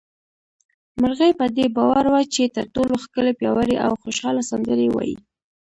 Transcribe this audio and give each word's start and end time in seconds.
مرغۍ 1.01 1.31
په 1.39 1.45
دې 1.55 1.65
باور 1.75 2.05
وه 2.13 2.21
چې 2.33 2.43
تر 2.55 2.65
ټولو 2.73 2.93
ښکلې، 3.03 3.33
پياوړې 3.39 3.75
او 3.85 3.91
خوشحاله 4.01 4.41
سندرې 4.51 4.87
وايي 4.91 5.17